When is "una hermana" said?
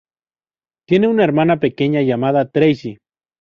1.09-1.59